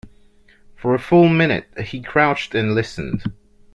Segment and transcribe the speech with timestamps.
[0.75, 3.21] For a full minute he crouched and listened.